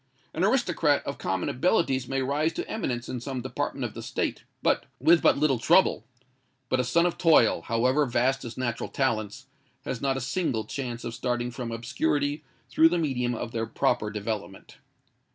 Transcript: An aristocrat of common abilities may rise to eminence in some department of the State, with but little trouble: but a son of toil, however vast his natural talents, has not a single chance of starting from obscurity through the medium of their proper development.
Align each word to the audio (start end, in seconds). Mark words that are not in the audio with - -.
An 0.33 0.43
aristocrat 0.43 1.05
of 1.05 1.19
common 1.19 1.47
abilities 1.47 2.07
may 2.07 2.23
rise 2.23 2.53
to 2.53 2.67
eminence 2.67 3.07
in 3.07 3.19
some 3.19 3.41
department 3.41 3.85
of 3.85 3.93
the 3.93 4.01
State, 4.01 4.45
with 4.99 5.21
but 5.21 5.37
little 5.37 5.59
trouble: 5.59 6.03
but 6.69 6.79
a 6.79 6.83
son 6.83 7.05
of 7.05 7.19
toil, 7.19 7.61
however 7.61 8.07
vast 8.07 8.41
his 8.41 8.57
natural 8.57 8.89
talents, 8.89 9.45
has 9.85 10.01
not 10.01 10.17
a 10.17 10.21
single 10.21 10.63
chance 10.65 11.03
of 11.03 11.13
starting 11.13 11.51
from 11.51 11.71
obscurity 11.71 12.43
through 12.67 12.89
the 12.89 12.97
medium 12.97 13.35
of 13.35 13.51
their 13.51 13.67
proper 13.67 14.09
development. 14.09 14.77